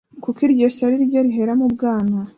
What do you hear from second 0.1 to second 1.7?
kuko iryo shyari ryo rihera mu